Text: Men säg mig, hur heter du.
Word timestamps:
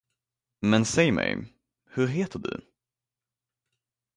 Men 0.61 0.85
säg 0.85 1.11
mig, 1.11 1.53
hur 1.89 2.07
heter 2.07 2.39
du. 2.39 2.61